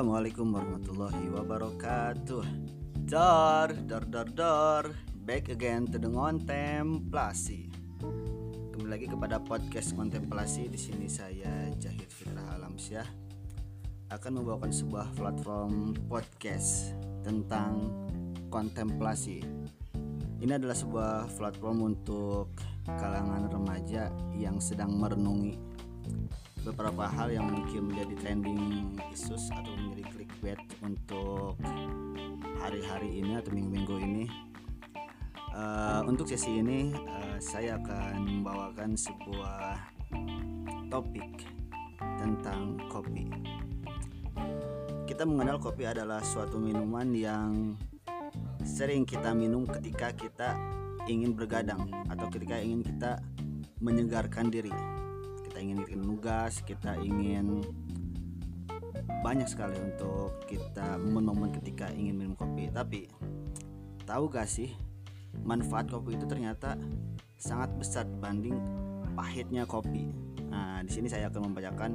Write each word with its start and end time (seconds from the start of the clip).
Assalamualaikum 0.00 0.56
warahmatullahi 0.56 1.28
wabarakatuh. 1.28 2.44
Dor, 3.04 3.68
dor, 3.84 4.04
dor, 4.08 4.28
dor. 4.32 4.84
Back 5.28 5.52
again 5.52 5.84
to 5.92 6.00
the 6.00 6.08
kontemplasi. 6.08 7.68
Kembali 8.72 8.88
lagi 8.88 9.04
kepada 9.12 9.36
podcast 9.44 9.92
kontemplasi. 9.92 10.72
Di 10.72 10.80
sini 10.80 11.04
saya 11.04 11.68
Jahid 11.76 12.08
Fitrah 12.08 12.56
Alamsyah 12.56 13.04
akan 14.08 14.40
membawakan 14.40 14.72
sebuah 14.72 15.12
platform 15.20 15.92
podcast 16.08 16.96
tentang 17.20 17.92
kontemplasi. 18.48 19.44
Ini 20.40 20.56
adalah 20.56 20.80
sebuah 20.80 21.28
platform 21.36 21.92
untuk 21.92 22.56
kalangan 22.88 23.52
remaja 23.52 24.08
yang 24.32 24.64
sedang 24.64 24.96
merenungi 24.96 25.60
beberapa 26.60 27.08
hal 27.08 27.32
yang 27.32 27.48
mungkin 27.48 27.88
menjadi 27.88 28.14
trending 28.20 28.92
isus 29.12 29.48
atau 29.48 29.72
menjadi 29.80 30.04
clickbait 30.12 30.60
untuk 30.84 31.56
hari-hari 32.60 33.24
ini 33.24 33.40
atau 33.40 33.50
minggu-minggu 33.56 33.96
ini. 34.00 34.24
Uh, 35.50 36.06
untuk 36.06 36.30
sesi 36.30 36.62
ini 36.62 36.94
uh, 36.94 37.36
saya 37.42 37.74
akan 37.80 38.22
membawakan 38.22 38.94
sebuah 38.94 39.82
topik 40.92 41.48
tentang 41.98 42.78
kopi. 42.86 43.26
Kita 45.08 45.26
mengenal 45.26 45.58
kopi 45.58 45.90
adalah 45.90 46.22
suatu 46.22 46.54
minuman 46.60 47.10
yang 47.10 47.74
sering 48.62 49.02
kita 49.02 49.34
minum 49.34 49.66
ketika 49.66 50.14
kita 50.14 50.54
ingin 51.10 51.34
bergadang 51.34 51.90
atau 52.06 52.30
ketika 52.30 52.60
ingin 52.62 52.86
kita 52.86 53.18
menyegarkan 53.82 54.52
diri 54.52 54.70
ingin 55.60 55.84
bikin 55.84 56.00
nugas 56.00 56.64
kita 56.64 56.96
ingin 56.98 57.60
banyak 59.20 59.44
sekali 59.44 59.76
untuk 59.76 60.40
kita 60.48 60.96
momen-momen 60.96 61.52
ketika 61.60 61.92
ingin 61.92 62.16
minum 62.16 62.34
kopi. 62.34 62.72
Tapi 62.72 63.06
tahu 64.08 64.32
gak 64.32 64.48
sih 64.48 64.72
manfaat 65.44 65.92
kopi 65.92 66.16
itu 66.16 66.26
ternyata 66.26 66.74
sangat 67.36 67.70
besar 67.76 68.08
dibanding 68.08 68.56
pahitnya 69.12 69.68
kopi. 69.68 70.08
Nah 70.48 70.80
di 70.82 70.90
sini 70.90 71.06
saya 71.06 71.28
akan 71.28 71.52
membacakan 71.52 71.92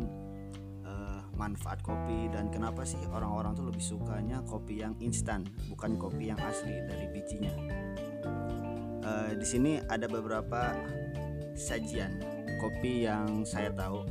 uh, 0.86 1.22
manfaat 1.34 1.82
kopi 1.82 2.30
dan 2.30 2.54
kenapa 2.54 2.86
sih 2.86 3.02
orang-orang 3.10 3.58
tuh 3.58 3.66
lebih 3.68 3.84
sukanya 3.84 4.46
kopi 4.46 4.86
yang 4.86 4.94
instan 5.02 5.44
bukan 5.68 5.98
kopi 5.98 6.30
yang 6.30 6.40
asli 6.46 6.74
dari 6.86 7.06
bijinya. 7.10 7.54
Uh, 9.06 9.32
di 9.38 9.46
sini 9.46 9.82
ada 9.86 10.10
beberapa 10.10 10.74
sajian 11.54 12.35
kopi 12.60 13.08
yang 13.08 13.44
saya 13.44 13.72
tahu 13.74 14.06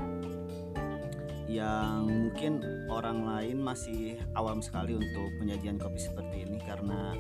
yang 1.54 2.08
mungkin 2.08 2.64
orang 2.90 3.22
lain 3.22 3.62
masih 3.62 4.18
awam 4.34 4.58
sekali 4.58 4.96
untuk 4.98 5.28
penyajian 5.38 5.78
kopi 5.78 6.00
seperti 6.02 6.48
ini 6.48 6.58
karena 6.64 7.14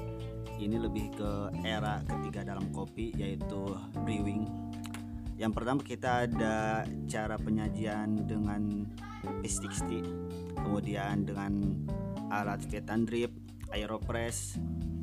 ini 0.58 0.74
lebih 0.80 1.14
ke 1.14 1.30
era 1.62 2.02
ketiga 2.02 2.42
dalam 2.42 2.66
kopi 2.74 3.14
yaitu 3.14 3.62
brewing. 4.02 4.48
Yang 5.34 5.52
pertama 5.54 5.80
kita 5.82 6.30
ada 6.30 6.86
cara 7.10 7.34
penyajian 7.38 8.26
dengan 8.26 8.86
P60, 9.42 10.06
kemudian 10.54 11.26
dengan 11.26 11.58
alat 12.30 12.62
Vietnam 12.70 13.02
drip, 13.02 13.34
aeropress, 13.74 14.56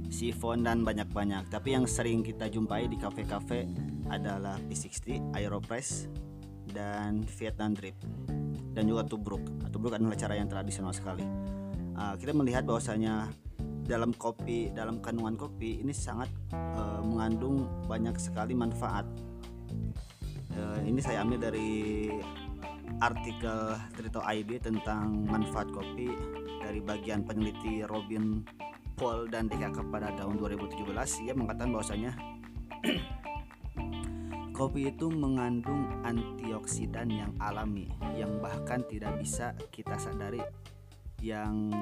sifon 0.07 0.63
dan 0.63 0.87
banyak-banyak. 0.87 1.51
Tapi 1.51 1.75
yang 1.75 1.83
sering 1.83 2.23
kita 2.23 2.47
jumpai 2.47 2.87
di 2.87 2.95
kafe-kafe 2.95 3.67
adalah 4.11 4.59
P60, 4.67 5.31
Aeropress, 5.33 6.11
dan 6.71 7.23
Vietnam 7.39 7.71
Drip 7.75 7.95
dan 8.71 8.87
juga 8.87 9.03
tubruk. 9.07 9.43
Tubruk 9.71 9.95
adalah 9.95 10.15
cara 10.15 10.35
yang 10.35 10.47
tradisional 10.47 10.95
sekali. 10.95 11.23
Uh, 11.95 12.15
kita 12.15 12.31
melihat 12.31 12.63
bahwasanya 12.63 13.27
dalam 13.83 14.15
kopi, 14.15 14.71
dalam 14.71 15.03
kandungan 15.03 15.35
kopi 15.35 15.83
ini 15.83 15.91
sangat 15.91 16.31
uh, 16.55 17.03
mengandung 17.03 17.67
banyak 17.87 18.15
sekali 18.15 18.55
manfaat. 18.55 19.03
Uh, 20.55 20.79
ini 20.87 20.99
saya 21.03 21.23
ambil 21.23 21.51
dari 21.51 22.11
artikel 22.99 23.75
Trito 23.95 24.21
ID 24.23 24.59
tentang 24.59 25.23
manfaat 25.27 25.71
kopi 25.71 26.11
dari 26.59 26.79
bagian 26.83 27.23
peneliti 27.23 27.83
Robin 27.87 28.43
Paul 28.95 29.31
dan 29.31 29.49
DKK 29.49 29.89
pada 29.89 30.13
tahun 30.13 30.37
2017 30.37 31.25
ia 31.25 31.33
mengatakan 31.33 31.73
bahwasanya 31.73 32.11
Kopi 34.61 34.93
itu 34.93 35.09
mengandung 35.09 35.89
antioksidan 36.05 37.09
yang 37.09 37.33
alami 37.41 37.89
yang 38.13 38.37
bahkan 38.37 38.85
tidak 38.85 39.17
bisa 39.17 39.57
kita 39.73 39.97
sadari 39.97 40.37
yang 41.17 41.73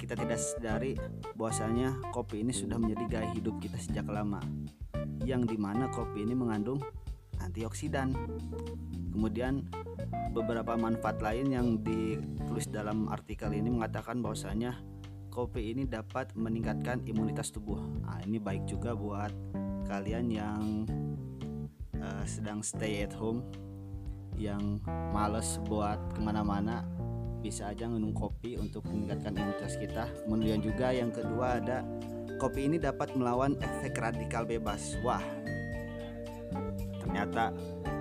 kita 0.00 0.16
tidak 0.16 0.40
sadari 0.40 0.96
bahwasanya 1.36 2.00
kopi 2.08 2.40
ini 2.40 2.56
sudah 2.56 2.80
menjadi 2.80 3.04
gaya 3.04 3.28
hidup 3.36 3.60
kita 3.60 3.76
sejak 3.76 4.08
lama 4.08 4.40
yang 5.28 5.44
di 5.44 5.60
mana 5.60 5.92
kopi 5.92 6.24
ini 6.24 6.32
mengandung 6.32 6.80
antioksidan. 7.36 8.16
Kemudian 9.12 9.68
beberapa 10.32 10.80
manfaat 10.80 11.20
lain 11.20 11.52
yang 11.52 11.84
ditulis 11.84 12.64
dalam 12.72 13.12
artikel 13.12 13.52
ini 13.52 13.68
mengatakan 13.68 14.24
bahwasanya 14.24 14.72
kopi 15.28 15.76
ini 15.76 15.84
dapat 15.84 16.32
meningkatkan 16.32 17.04
imunitas 17.04 17.52
tubuh. 17.52 17.76
Nah, 17.76 18.24
ini 18.24 18.40
baik 18.40 18.64
juga 18.64 18.96
buat 18.96 19.36
kalian 19.84 20.32
yang 20.32 20.88
uh, 22.00 22.24
sedang 22.26 22.64
stay 22.64 23.04
at 23.04 23.14
home 23.14 23.44
yang 24.40 24.80
males 25.12 25.60
buat 25.68 26.00
ke 26.16 26.20
mana-mana 26.20 26.84
bisa 27.40 27.72
aja 27.72 27.88
minum 27.88 28.12
kopi 28.12 28.60
untuk 28.60 28.84
meningkatkan 28.88 29.32
imunitas 29.36 29.76
kita. 29.80 30.08
Kemudian 30.24 30.60
juga 30.60 30.92
yang 30.92 31.08
kedua 31.12 31.60
ada 31.60 31.84
kopi 32.36 32.68
ini 32.68 32.76
dapat 32.76 33.12
melawan 33.16 33.56
efek 33.60 33.96
radikal 33.96 34.44
bebas. 34.44 34.96
Wah 35.04 35.24
ternyata 37.00 37.52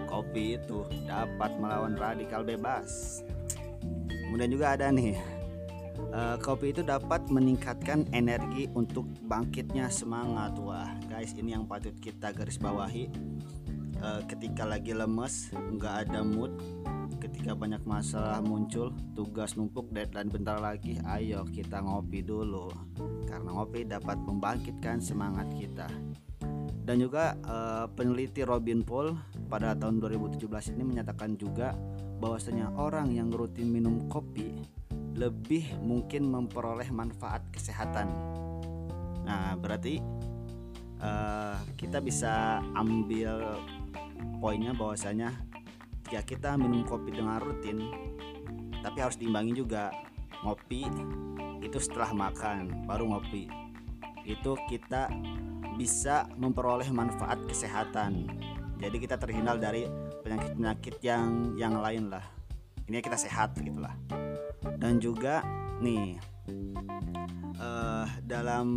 kopi 0.08 0.60
itu 0.60 0.86
dapat 1.08 1.56
melawan 1.60 1.96
radikal 1.96 2.44
bebas. 2.44 3.20
Kemudian 4.08 4.52
juga 4.52 4.76
ada 4.78 4.92
nih 4.92 5.18
uh, 6.14 6.38
kopi 6.40 6.76
itu 6.76 6.86
dapat 6.86 7.26
meningkatkan 7.32 8.06
energi 8.14 8.68
untuk 8.76 9.08
bangkitnya 9.26 9.88
semangat. 9.90 10.56
Wah 10.60 10.94
guys 11.08 11.34
ini 11.36 11.56
yang 11.56 11.66
patut 11.66 11.96
kita 11.98 12.36
garis 12.36 12.60
bawahi 12.60 13.10
uh, 14.04 14.22
ketika 14.28 14.68
lagi 14.68 14.96
lemes 14.96 15.52
nggak 15.56 16.10
ada 16.10 16.24
mood 16.24 16.52
ketika 17.20 17.52
banyak 17.52 17.84
masalah 17.84 18.40
muncul 18.40 18.96
tugas 19.14 19.60
numpuk 19.60 19.92
deadline 19.92 20.32
bentar 20.32 20.58
lagi 20.60 20.98
ayo 21.04 21.44
kita 21.48 21.84
ngopi 21.84 22.24
dulu 22.24 22.72
karena 23.28 23.50
ngopi 23.52 23.84
dapat 23.84 24.16
membangkitkan 24.24 25.04
semangat 25.04 25.52
kita 25.56 25.88
dan 26.90 26.98
juga 26.98 27.38
uh, 27.46 27.86
peneliti 27.94 28.42
Robin 28.42 28.82
Paul 28.82 29.14
pada 29.46 29.78
tahun 29.78 30.02
2017 30.02 30.74
ini 30.74 30.82
menyatakan 30.82 31.38
juga 31.38 31.78
bahwasanya 32.18 32.74
orang 32.82 33.14
yang 33.14 33.30
rutin 33.30 33.70
minum 33.70 34.10
kopi 34.10 34.58
lebih 35.14 35.70
mungkin 35.84 36.32
memperoleh 36.32 36.90
manfaat 36.90 37.46
kesehatan. 37.54 38.10
Nah, 39.22 39.54
berarti 39.60 40.02
uh, 40.98 41.62
kita 41.76 42.02
bisa 42.02 42.64
ambil 42.74 43.60
poinnya 44.40 44.72
bahwasanya 44.74 45.36
jika 46.08 46.24
kita 46.26 46.50
minum 46.58 46.88
kopi 46.88 47.14
dengan 47.14 47.38
rutin 47.44 47.92
tapi 48.80 48.98
harus 49.04 49.20
diimbangi 49.20 49.54
juga 49.60 49.92
ngopi 50.42 50.88
itu 51.60 51.78
setelah 51.78 52.16
makan 52.16 52.88
baru 52.88 53.12
ngopi. 53.12 53.52
Itu 54.24 54.56
kita 54.72 55.12
bisa 55.76 56.28
memperoleh 56.40 56.88
manfaat 56.92 57.44
kesehatan. 57.44 58.32
Jadi 58.80 58.98
kita 59.04 59.20
terhindar 59.20 59.60
dari 59.60 59.84
penyakit-penyakit 60.24 61.04
yang 61.04 61.54
yang 61.60 61.76
lain 61.84 62.08
lah. 62.08 62.24
Ini 62.88 63.04
kita 63.04 63.20
sehat 63.20 63.60
gitulah 63.60 63.94
dan 64.80 64.98
juga 65.00 65.44
nih 65.84 66.16
uh, 67.60 68.08
dalam 68.24 68.68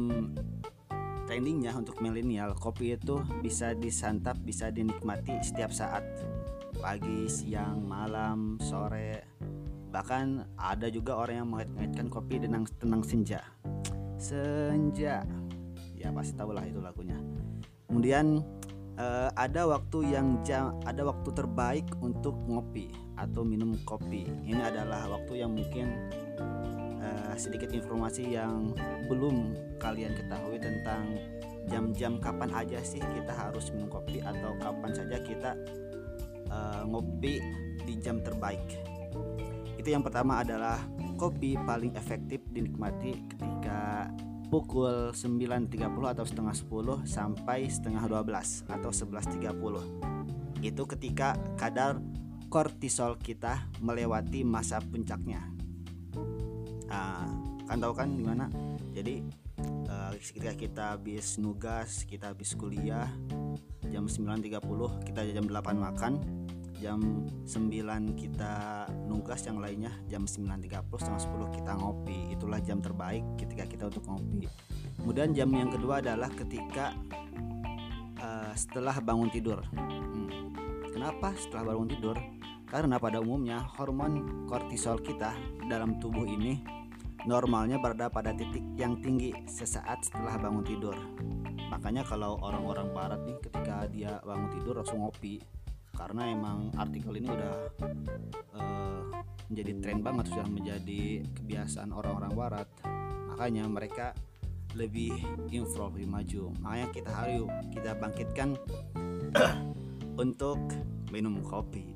trendingnya 1.32 1.72
untuk 1.72 1.96
milenial 2.04 2.52
kopi 2.52 2.92
itu 2.92 3.24
bisa 3.40 3.72
disantap 3.72 4.36
bisa 4.44 4.68
dinikmati 4.68 5.40
setiap 5.40 5.72
saat. 5.72 6.04
Pagi 6.76 7.24
siang 7.24 7.88
malam 7.88 8.60
sore. 8.60 9.24
Bahkan 9.88 10.60
ada 10.60 10.92
juga 10.92 11.16
orang 11.16 11.40
yang 11.40 11.48
mengait-ngaitkan 11.48 12.12
kopi 12.12 12.36
dengan 12.36 12.68
tenang 12.76 13.00
senja. 13.00 13.40
Senja. 14.20 15.24
Ya 15.96 16.12
pasti 16.12 16.36
tahu 16.36 16.52
lah 16.52 16.68
itu 16.68 16.84
lagunya. 16.84 17.16
Kemudian 17.88 18.44
uh, 19.00 19.32
ada 19.32 19.72
waktu 19.72 20.12
yang 20.12 20.36
jam 20.44 20.76
ada 20.84 21.00
waktu 21.00 21.32
terbaik 21.32 21.88
untuk 22.04 22.36
ngopi 22.44 22.92
atau 23.16 23.40
minum 23.40 23.72
kopi. 23.88 24.28
Ini 24.28 24.60
adalah 24.68 25.08
waktu 25.08 25.40
yang 25.40 25.56
mungkin 25.56 25.96
sedikit 27.36 27.70
informasi 27.72 28.36
yang 28.36 28.76
belum 29.06 29.56
kalian 29.80 30.14
ketahui 30.16 30.58
tentang 30.60 31.18
jam-jam 31.70 32.18
kapan 32.18 32.50
aja 32.52 32.78
sih 32.82 32.98
kita 32.98 33.32
harus 33.32 33.70
minum 33.70 33.86
kopi 33.86 34.18
atau 34.18 34.58
kapan 34.58 34.92
saja 34.92 35.16
kita 35.22 35.54
uh, 36.50 36.82
ngopi 36.86 37.38
di 37.86 37.94
jam 38.02 38.18
terbaik. 38.22 38.62
Itu 39.78 39.88
yang 39.90 40.02
pertama 40.02 40.42
adalah 40.42 40.78
kopi 41.18 41.54
paling 41.54 41.94
efektif 41.94 42.42
dinikmati 42.50 43.14
ketika 43.34 44.10
pukul 44.52 45.16
9.30 45.16 45.80
atau 45.88 46.24
setengah 46.28 46.52
10 46.52 47.08
sampai 47.08 47.72
setengah 47.72 48.04
12 48.04 48.68
atau 48.68 48.90
11.30 48.92 50.60
itu 50.60 50.82
ketika 50.84 51.34
kadar 51.56 51.96
kortisol 52.52 53.16
kita 53.16 53.64
melewati 53.80 54.44
masa 54.44 54.76
puncaknya 54.84 55.40
nah, 56.92 57.24
kan 57.64 57.76
tahu 57.80 57.94
kan 57.96 58.08
gimana 58.12 58.52
jadi 58.92 59.24
uh, 59.88 60.12
ketika 60.20 60.52
kita 60.52 60.84
habis 60.94 61.40
nugas 61.40 62.04
kita 62.04 62.36
habis 62.36 62.52
kuliah 62.52 63.08
jam 63.88 64.04
9.30 64.04 64.60
kita 65.08 65.20
jam 65.32 65.44
8 65.48 65.72
makan 65.76 66.12
jam 66.82 66.98
9 67.46 68.18
kita 68.18 68.84
nugas 69.06 69.46
yang 69.46 69.62
lainnya 69.62 69.94
jam 70.10 70.26
9.30 70.26 70.82
setengah 70.98 71.22
10 71.54 71.56
kita 71.62 71.72
ngopi. 71.78 72.34
Itulah 72.34 72.58
jam 72.58 72.82
terbaik 72.82 73.22
ketika 73.38 73.70
kita 73.70 73.86
untuk 73.86 74.02
ngopi. 74.10 74.50
Kemudian 74.98 75.30
jam 75.30 75.46
yang 75.54 75.70
kedua 75.70 76.02
adalah 76.02 76.26
ketika 76.34 76.90
uh, 78.18 78.50
setelah 78.58 78.98
bangun 78.98 79.30
tidur. 79.30 79.62
Hmm. 79.70 80.50
kenapa 80.90 81.38
setelah 81.38 81.70
bangun 81.70 81.88
tidur? 81.94 82.18
Karena 82.66 82.98
pada 82.98 83.22
umumnya 83.22 83.62
hormon 83.78 84.48
kortisol 84.50 84.98
kita 84.98 85.38
dalam 85.70 86.02
tubuh 86.02 86.26
ini 86.26 86.81
normalnya 87.22 87.78
berada 87.78 88.10
pada 88.10 88.34
titik 88.34 88.62
yang 88.74 88.98
tinggi 88.98 89.30
sesaat 89.46 90.02
setelah 90.06 90.38
bangun 90.38 90.64
tidur. 90.66 90.96
Makanya 91.70 92.02
kalau 92.04 92.36
orang-orang 92.42 92.90
barat 92.90 93.20
nih 93.24 93.38
ketika 93.38 93.86
dia 93.88 94.18
bangun 94.26 94.50
tidur 94.58 94.82
langsung 94.82 95.02
ngopi. 95.02 95.38
Karena 95.92 96.24
emang 96.24 96.72
artikel 96.74 97.14
ini 97.20 97.28
udah 97.28 97.54
uh, 98.56 99.02
menjadi 99.52 99.72
tren 99.78 100.00
banget 100.00 100.32
sudah 100.32 100.48
menjadi 100.48 101.22
kebiasaan 101.36 101.92
orang-orang 101.92 102.32
barat. 102.32 102.68
Makanya 103.32 103.68
mereka 103.68 104.16
lebih 104.72 105.12
improve 105.52 106.00
lebih 106.00 106.08
maju. 106.10 106.42
Makanya 106.64 106.86
kita 106.90 107.10
harus 107.12 107.46
kita 107.70 107.90
bangkitkan 108.00 108.48
untuk 110.22 110.58
minum 111.12 111.38
kopi. 111.44 111.92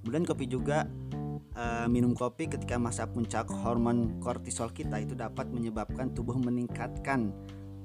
Kemudian 0.00 0.24
kopi 0.24 0.46
juga 0.48 0.86
uh, 1.58 1.86
minum 1.90 2.14
kopi 2.14 2.46
ketika 2.46 2.78
masa 2.78 3.10
puncak 3.10 3.50
hormon 3.50 4.22
kortisol 4.22 4.70
kita 4.70 5.02
itu 5.02 5.18
dapat 5.18 5.50
menyebabkan 5.50 6.14
tubuh 6.14 6.38
meningkatkan 6.38 7.34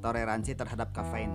toleransi 0.06 0.54
terhadap 0.54 0.94
kafein 0.94 1.34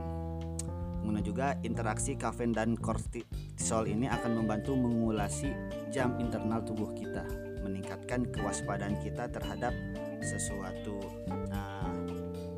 Kemudian 1.08 1.24
juga 1.24 1.56
interaksi 1.64 2.20
kafein 2.20 2.52
dan 2.52 2.76
kortisol 2.76 3.88
ini 3.88 4.12
akan 4.12 4.44
membantu 4.44 4.76
mengulasi 4.76 5.48
jam 5.88 6.12
internal 6.20 6.60
tubuh 6.60 6.92
kita, 6.92 7.24
meningkatkan 7.64 8.28
kewaspadaan 8.28 8.92
kita 9.00 9.24
terhadap 9.32 9.72
sesuatu. 10.20 11.00
Nah, 11.48 11.88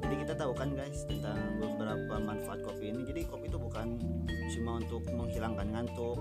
jadi 0.03 0.15
kita 0.27 0.35
tahu 0.35 0.51
kan 0.51 0.75
guys 0.75 1.07
tentang 1.07 1.39
beberapa 1.97 2.23
manfaat 2.23 2.61
kopi 2.63 2.95
ini. 2.95 3.03
Jadi 3.03 3.21
kopi 3.27 3.51
itu 3.51 3.59
bukan 3.59 3.99
cuma 4.55 4.79
untuk 4.79 5.03
menghilangkan 5.11 5.67
ngantuk, 5.75 6.19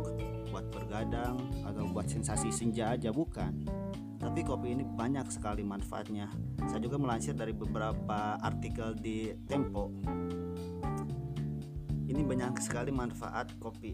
buat 0.50 0.66
bergadang 0.74 1.38
atau 1.66 1.84
buat 1.90 2.10
sensasi 2.10 2.50
senja 2.50 2.98
aja 2.98 3.14
bukan. 3.14 3.54
Tapi 4.20 4.44
kopi 4.44 4.76
ini 4.76 4.84
banyak 4.84 5.30
sekali 5.32 5.62
manfaatnya. 5.62 6.28
Saya 6.66 6.82
juga 6.82 7.00
melansir 7.00 7.38
dari 7.38 7.56
beberapa 7.56 8.36
artikel 8.42 8.98
di 8.98 9.32
Tempo 9.48 9.94
ini 12.10 12.26
banyak 12.26 12.58
sekali 12.58 12.90
manfaat 12.90 13.54
kopi 13.62 13.94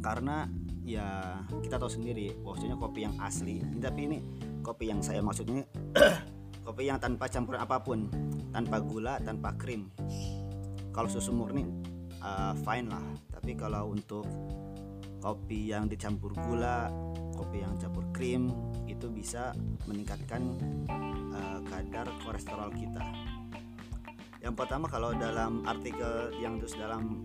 karena 0.00 0.48
ya 0.84 1.40
kita 1.60 1.76
tahu 1.76 1.92
sendiri 1.92 2.32
bahwasanya 2.40 2.76
kopi 2.80 3.04
yang 3.04 3.16
asli 3.20 3.60
tapi 3.80 4.00
ini 4.08 4.18
kopi 4.64 4.88
yang 4.88 5.04
saya 5.04 5.20
maksudnya 5.20 5.68
kopi 6.74 6.90
yang 6.90 6.98
tanpa 6.98 7.30
campuran 7.30 7.62
apa 7.62 7.78
pun 7.78 8.10
tanpa 8.50 8.82
gula 8.82 9.22
tanpa 9.22 9.54
krim. 9.54 9.94
Kalau 10.90 11.06
susu 11.06 11.30
murni 11.30 11.62
uh, 12.18 12.50
fine 12.66 12.90
lah. 12.90 13.14
Tapi 13.30 13.54
kalau 13.54 13.94
untuk 13.94 14.26
kopi 15.22 15.70
yang 15.70 15.86
dicampur 15.86 16.34
gula 16.34 16.90
kopi 17.38 17.62
yang 17.62 17.78
campur 17.78 18.02
krim 18.10 18.50
itu 18.90 19.06
bisa 19.06 19.54
meningkatkan 19.86 20.42
uh, 21.30 21.62
kadar 21.62 22.10
kolesterol 22.26 22.74
kita. 22.74 23.06
Yang 24.42 24.54
pertama 24.58 24.90
kalau 24.90 25.14
dalam 25.14 25.62
artikel 25.70 26.34
yang 26.42 26.58
terus 26.58 26.74
dalam 26.74 27.22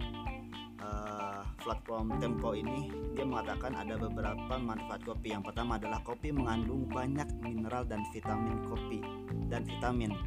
platform 1.69 2.17
Tempo 2.17 2.57
ini 2.57 2.89
dia 3.13 3.21
mengatakan 3.21 3.77
ada 3.77 3.93
beberapa 3.93 4.57
manfaat 4.57 5.05
kopi. 5.05 5.37
Yang 5.37 5.53
pertama 5.53 5.77
adalah 5.77 6.01
kopi 6.01 6.33
mengandung 6.33 6.89
banyak 6.89 7.29
mineral 7.45 7.85
dan 7.85 8.01
vitamin 8.09 8.57
kopi 8.65 9.05
dan 9.53 9.61
vitamin 9.69 10.17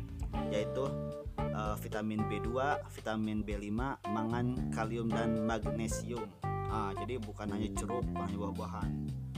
yaitu 0.55 0.87
uh, 1.51 1.75
vitamin 1.83 2.23
B2, 2.31 2.55
vitamin 2.95 3.43
B5, 3.43 3.75
mangan, 4.07 4.71
kalium 4.71 5.11
dan 5.11 5.43
magnesium. 5.43 6.31
Ah, 6.73 6.95
jadi 6.97 7.21
bukan 7.21 7.53
hanya 7.53 7.69
jeruk, 7.77 8.01
bukan 8.17 8.31
buah-buahan. 8.33 8.91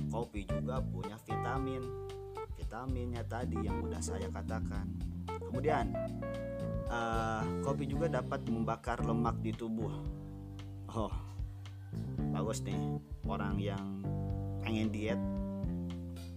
Kopi 0.07 0.47
juga 0.47 0.79
punya 0.79 1.19
vitamin. 1.27 1.83
Vitaminnya 2.55 3.27
tadi 3.27 3.59
yang 3.59 3.83
udah 3.83 3.99
saya 3.99 4.31
katakan. 4.31 4.87
Kemudian 5.27 5.91
uh, 6.87 7.43
kopi 7.67 7.91
juga 7.91 8.07
dapat 8.07 8.47
membakar 8.47 9.03
lemak 9.03 9.43
di 9.43 9.51
tubuh. 9.51 9.91
Oh, 10.95 11.11
bagus 12.45 12.61
nih 12.69 12.77
orang 13.25 13.57
yang 13.57 14.05
pengen 14.61 14.93
diet 14.93 15.17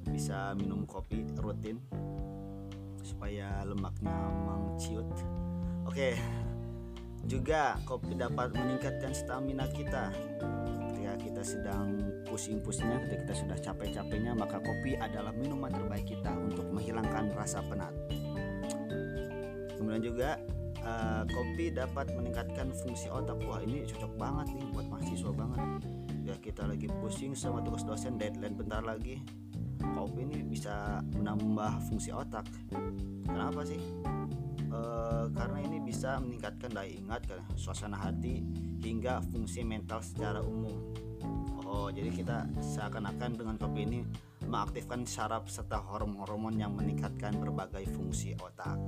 bisa 0.07 0.55
minum 0.55 0.87
kopi 0.87 1.27
rutin 1.35 1.83
supaya 3.03 3.67
lemaknya 3.67 4.15
mengciut. 4.47 5.03
Oke, 5.83 6.15
juga 7.27 7.75
kopi 7.83 8.15
dapat 8.15 8.55
meningkatkan 8.55 9.11
stamina 9.11 9.67
kita. 9.67 10.15
Ketika 10.95 11.13
kita 11.19 11.43
sedang 11.43 11.99
pusing-pusingnya, 12.23 13.03
ketika 13.03 13.27
kita 13.27 13.35
sudah 13.43 13.57
capek-capeknya, 13.59 14.31
maka 14.31 14.63
kopi 14.63 14.95
adalah 14.95 15.35
minuman 15.35 15.75
terbaik 15.75 16.07
kita 16.07 16.31
untuk 16.31 16.71
menghilangkan 16.71 17.35
rasa 17.35 17.59
penat 17.67 17.91
kemudian 19.87 20.03
juga 20.03 20.29
uh, 20.83 21.23
kopi 21.31 21.71
dapat 21.71 22.11
meningkatkan 22.11 22.75
fungsi 22.75 23.07
otak 23.07 23.39
wah 23.47 23.61
ini 23.63 23.87
cocok 23.87 24.13
banget 24.19 24.47
nih 24.57 24.65
buat 24.75 24.87
mahasiswa 24.91 25.31
banget 25.31 25.61
kita 26.57 26.73
lagi 26.73 26.89
pusing 26.89 27.37
sama 27.37 27.61
tugas 27.61 27.85
dosen 27.85 28.17
deadline 28.17 28.57
bentar 28.57 28.81
lagi. 28.81 29.21
Kopi 29.77 30.25
ini 30.25 30.41
bisa 30.41 31.05
menambah 31.13 31.85
fungsi 31.85 32.09
otak. 32.09 32.49
Kenapa 33.29 33.61
sih? 33.61 33.77
E, 34.65 34.79
karena 35.37 35.61
ini 35.61 35.77
bisa 35.85 36.17
meningkatkan 36.17 36.73
daya 36.73 36.89
ingat 36.89 37.29
suasana 37.53 38.01
hati 38.01 38.41
hingga 38.81 39.21
fungsi 39.29 39.61
mental 39.61 40.01
secara 40.01 40.41
umum. 40.41 40.97
Oh 41.61 41.93
jadi 41.93 42.09
kita 42.09 42.49
seakan-akan 42.57 43.37
dengan 43.37 43.55
kopi 43.61 43.85
ini 43.85 44.01
mengaktifkan 44.49 45.05
saraf 45.05 45.45
serta 45.53 45.77
hormon-hormon 45.77 46.57
yang 46.57 46.73
meningkatkan 46.73 47.37
berbagai 47.37 47.85
fungsi 47.93 48.33
otak. 48.41 48.81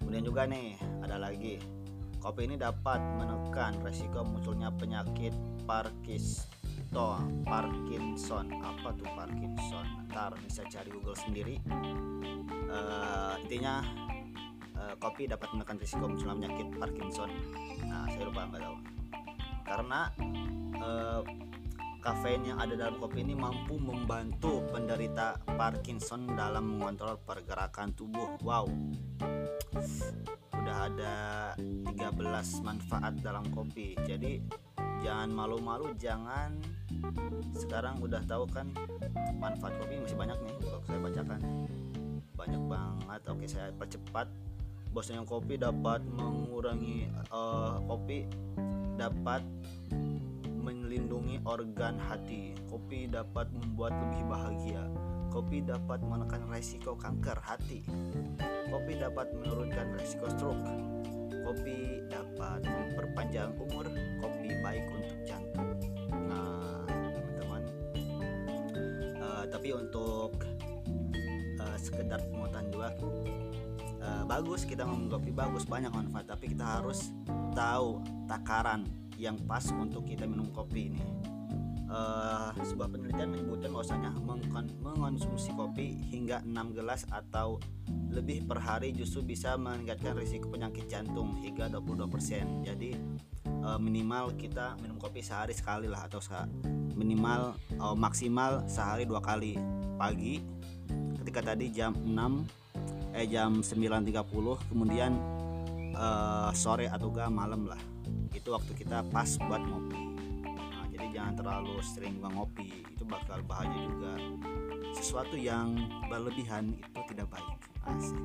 Kemudian 0.00 0.24
juga 0.24 0.48
nih 0.48 0.80
ada 1.04 1.20
lagi 1.20 1.60
kopi 2.18 2.50
ini 2.50 2.58
dapat 2.58 3.00
menekan 3.18 3.78
resiko 3.82 4.22
munculnya 4.26 4.70
penyakit 4.74 5.32
Parkinson 5.66 6.58
Parkinson. 7.44 8.48
Apa 8.64 8.96
tuh 8.96 9.08
Parkinson? 9.12 9.86
Ntar 10.08 10.32
bisa 10.44 10.64
cari 10.68 10.88
Google 10.92 11.16
sendiri. 11.16 11.56
Uh, 12.68 13.40
intinya 13.44 13.84
uh, 14.76 14.94
kopi 15.00 15.28
dapat 15.28 15.48
menekan 15.56 15.76
risiko 15.80 16.08
munculnya 16.08 16.36
penyakit 16.36 16.68
Parkinson. 16.76 17.30
Nah 17.84 18.08
saya 18.08 18.24
lupa 18.28 18.48
nggak 18.48 18.62
tahu. 18.62 18.76
Karena 19.68 20.00
uh, 20.80 21.20
kafein 22.00 22.42
yang 22.46 22.58
ada 22.60 22.72
dalam 22.72 22.96
kopi 22.96 23.20
ini 23.20 23.36
mampu 23.36 23.76
membantu 23.76 24.64
penderita 24.72 25.36
Parkinson 25.44 26.24
dalam 26.32 26.78
mengontrol 26.78 27.20
pergerakan 27.20 27.92
tubuh. 27.92 28.40
Wow. 28.40 28.68
Udah 30.68 30.84
ada 30.84 31.16
13 31.56 32.60
manfaat 32.60 33.16
dalam 33.24 33.40
kopi. 33.56 33.96
Jadi 34.04 34.36
jangan 35.00 35.32
malu-malu, 35.32 35.96
jangan 35.96 36.60
sekarang 37.56 38.04
udah 38.04 38.20
tahu 38.28 38.44
kan 38.52 38.68
manfaat 39.40 39.80
kopi 39.80 39.96
masih 39.96 40.20
banyak 40.20 40.36
nih 40.44 40.54
kalau 40.60 40.80
saya 40.84 40.98
bacakan. 41.00 41.40
Banyak 42.36 42.62
banget. 42.68 43.20
Oke, 43.32 43.48
saya 43.48 43.72
percepat. 43.80 44.28
Bosnya 44.92 45.24
kopi 45.24 45.56
dapat 45.56 46.04
mengurangi 46.04 47.08
uh, 47.32 47.80
kopi 47.88 48.28
dapat 49.00 49.40
melindungi 50.52 51.40
organ 51.48 51.96
hati. 51.96 52.52
Kopi 52.68 53.08
dapat 53.08 53.48
membuat 53.56 53.96
lebih 53.96 54.20
bahagia. 54.28 54.84
Kopi 55.38 55.62
dapat 55.62 56.02
menekan 56.02 56.50
resiko 56.50 56.98
kanker 56.98 57.38
hati. 57.38 57.86
Kopi 58.74 58.98
dapat 58.98 59.30
menurunkan 59.38 59.94
resiko 59.94 60.26
stroke. 60.34 60.66
Kopi 61.46 62.02
dapat 62.10 62.66
memperpanjang 62.66 63.54
umur. 63.54 63.86
Kopi 64.18 64.58
baik 64.58 64.82
untuk 64.90 65.14
jantung. 65.22 65.78
Nah, 66.10 66.82
teman-teman, 66.90 67.62
tapi 69.46 69.78
untuk 69.78 70.42
uh, 71.62 71.78
sekedar 71.78 72.18
pengetahuan 72.34 72.66
juga 72.74 72.90
uh, 74.02 74.26
bagus 74.26 74.66
kita 74.66 74.82
minum 74.82 75.06
kopi 75.06 75.30
bagus 75.30 75.62
banyak 75.62 75.94
manfaat 75.94 76.34
tapi 76.34 76.50
kita 76.50 76.82
harus 76.82 77.14
tahu 77.54 78.02
takaran 78.26 78.82
yang 79.14 79.38
pas 79.46 79.70
untuk 79.70 80.02
kita 80.02 80.26
minum 80.26 80.50
kopi 80.50 80.90
ini 80.90 81.02
uh, 81.88 82.52
sebuah 82.54 82.88
penelitian 82.92 83.32
menyebutkan 83.32 83.72
bahwasanya 83.72 84.10
mengkonsumsi 84.84 85.50
kopi 85.56 85.96
hingga 86.12 86.44
6 86.44 86.76
gelas 86.76 87.08
atau 87.08 87.58
lebih 88.12 88.44
per 88.44 88.60
hari 88.60 88.92
justru 88.92 89.24
bisa 89.24 89.56
meningkatkan 89.56 90.16
risiko 90.16 90.52
penyakit 90.52 90.88
jantung 90.88 91.36
hingga 91.40 91.72
22%. 91.72 92.68
Jadi 92.68 92.90
uh, 93.64 93.80
minimal 93.80 94.36
kita 94.36 94.76
minum 94.80 95.00
kopi 95.00 95.24
sehari 95.24 95.56
sekali 95.56 95.88
lah 95.88 96.08
atau 96.08 96.20
minimal 96.96 97.56
uh, 97.80 97.96
maksimal 97.96 98.64
sehari 98.68 99.08
dua 99.08 99.20
kali. 99.24 99.56
Pagi 99.98 100.40
ketika 101.24 101.52
tadi 101.52 101.74
jam 101.74 101.92
6 101.92 103.18
eh 103.18 103.26
jam 103.26 103.64
9.30 103.64 104.70
kemudian 104.70 105.12
uh, 105.96 106.52
sore 106.54 106.86
atau 106.86 107.10
malam 107.32 107.66
lah. 107.66 107.80
Itu 108.32 108.54
waktu 108.54 108.76
kita 108.76 109.08
pas 109.10 109.36
buat 109.40 109.60
ngopi 109.64 110.07
jangan 111.12 111.34
terlalu 111.38 111.76
sering 111.82 112.20
ngopi. 112.20 112.84
Itu 112.94 113.04
bakal 113.08 113.42
bahaya 113.44 113.74
juga. 113.74 114.14
Sesuatu 114.94 115.36
yang 115.38 115.76
berlebihan 116.08 116.74
itu 116.74 117.00
tidak 117.12 117.28
baik. 117.32 117.58
Asik. 117.86 118.20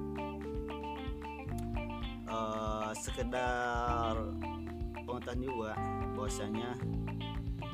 Uh, 2.26 2.90
sekedar 2.98 4.18
pengetahuan 5.06 5.40
juga 5.44 5.72
bahwasanya 6.18 6.74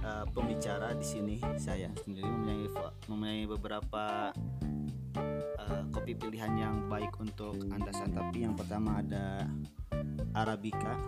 uh, 0.04 0.26
pembicara 0.36 0.92
di 1.00 1.06
sini 1.06 1.36
saya 1.56 1.88
sendiri 2.04 2.28
mempunyai 2.28 2.68
mempunyai 3.08 3.44
beberapa 3.48 4.36
uh, 5.56 5.84
kopi 5.96 6.12
pilihan 6.18 6.54
yang 6.60 6.76
baik 6.92 7.16
untuk 7.24 7.56
anda 7.72 7.94
santapi 7.96 8.44
yang 8.44 8.56
pertama 8.60 9.00
ada 9.00 9.48
arabica 10.36 11.00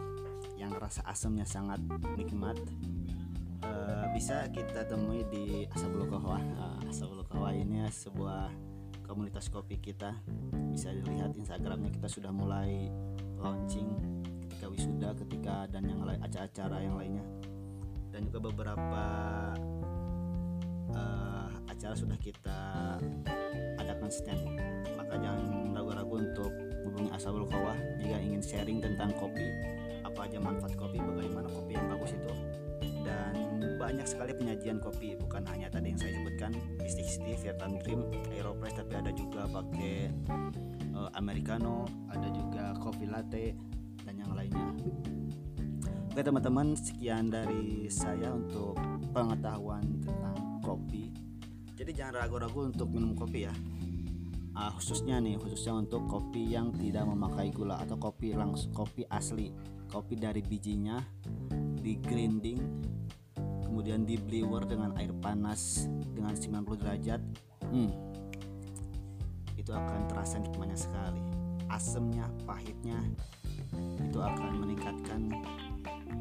yang 0.62 0.72
rasa 0.77 1.01
asamnya 1.10 1.46
sangat 1.46 1.81
nikmat. 2.13 2.58
Uh, 3.62 3.91
bisa 4.12 4.44
kita 4.51 4.84
temui 4.84 5.24
di 5.32 5.63
Asabul 5.72 6.03
Kahwa 6.08 6.39
uh, 6.39 6.84
Asabul 6.91 7.24
Kahwa 7.24 7.56
ini 7.56 7.88
sebuah 7.88 8.51
komunitas 9.08 9.48
kopi 9.48 9.80
kita. 9.80 10.15
Bisa 10.72 10.91
dilihat 10.91 11.36
Instagramnya 11.36 11.91
kita 11.91 12.08
sudah 12.08 12.32
mulai 12.32 12.91
launching 13.39 13.88
ketika 14.48 14.68
wisuda 14.68 15.10
ketika 15.15 15.56
dan 15.72 15.88
yang 15.88 16.03
lain 16.03 16.20
acara-acara 16.24 16.77
yang 16.84 16.96
lainnya. 17.00 17.25
Dan 18.12 18.27
juga 18.27 18.51
beberapa 18.51 19.06
uh, 20.96 21.51
acara 21.72 21.96
sudah 21.96 22.20
kita 22.20 23.00
adakan 23.80 24.12
stand 24.12 24.44
maka 24.96 25.13
jangan 25.20 25.72
ragu-ragu 25.75 26.15
untuk 26.20 26.51
hubungi 26.84 27.12
Asabul 27.15 27.48
Kawah 27.48 27.77
jika 28.00 28.18
ingin 28.20 28.41
sharing 28.44 28.80
tentang 28.84 29.15
kopi. 29.15 29.48
Apa 30.01 30.27
aja 30.27 30.41
manfaat 30.41 30.74
kopi 30.75 30.98
bagaimana 31.00 31.48
kopi 31.48 31.77
yang 31.77 31.88
bagus 31.88 32.00
banyak 33.92 34.08
sekali 34.08 34.32
penyajian 34.32 34.80
kopi 34.80 35.20
bukan 35.20 35.44
hanya 35.52 35.68
tadi 35.68 35.92
yang 35.92 36.00
saya 36.00 36.16
sebutkan 36.16 36.56
Mystic 36.80 37.12
City, 37.12 37.36
Vietnam 37.44 37.76
Dream, 37.84 38.08
Aeropress 38.32 38.80
tapi 38.80 38.96
ada 38.96 39.12
juga 39.12 39.44
pakai 39.52 40.08
uh, 40.96 41.12
americano 41.20 41.84
ada 42.08 42.32
juga 42.32 42.72
kopi 42.80 43.04
latte 43.12 43.52
dan 44.08 44.16
yang 44.16 44.32
lainnya 44.32 44.72
Oke 46.08 46.24
teman-teman 46.24 46.72
sekian 46.72 47.28
dari 47.28 47.92
saya 47.92 48.36
untuk 48.36 48.76
pengetahuan 49.16 49.84
tentang 50.04 50.60
kopi. 50.60 51.08
Jadi 51.72 51.92
jangan 51.96 52.20
ragu-ragu 52.20 52.68
untuk 52.68 52.92
minum 52.92 53.16
kopi 53.16 53.48
ya. 53.48 53.54
Uh, 54.52 54.72
khususnya 54.76 55.24
nih 55.24 55.40
khususnya 55.40 55.80
untuk 55.80 56.04
kopi 56.12 56.52
yang 56.52 56.76
tidak 56.76 57.08
memakai 57.08 57.52
gula 57.56 57.80
atau 57.80 57.96
kopi 57.96 58.36
langsung 58.36 58.76
kopi 58.76 59.08
asli 59.08 59.56
kopi 59.88 60.20
dari 60.20 60.44
bijinya 60.44 61.00
di 61.80 61.96
grinding 62.00 62.60
kemudian 63.72 64.04
di 64.04 64.20
brewer 64.20 64.68
dengan 64.68 64.92
air 65.00 65.16
panas 65.24 65.88
dengan 66.12 66.36
90 66.36 66.75
derajat 66.75 67.24
hmm, 67.72 67.92
itu 69.56 69.72
akan 69.72 70.12
terasa 70.12 70.44
nikmatnya 70.44 70.75
sekali. 70.75 71.24
Asemnya 71.72 72.28
pahitnya 72.44 73.00
itu 74.04 74.20
akan 74.20 74.60
meningkatkan 74.60 75.32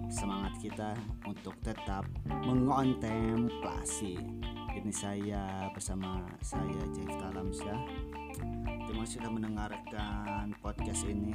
semangat 0.07 0.55
kita 0.63 0.95
untuk 1.27 1.59
tetap 1.67 2.07
mengontemplasi. 2.47 4.23
Ini 4.71 4.93
saya 4.95 5.67
bersama 5.75 6.23
saya 6.39 6.79
Jeff 6.95 7.11
Talamsyah. 7.19 7.81
Terima 8.87 9.03
kasih 9.03 9.19
sudah 9.19 9.31
mendengarkan 9.35 10.55
podcast 10.63 11.03
ini. 11.03 11.35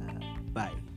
Uh, 0.00 0.20
bye 0.56 0.89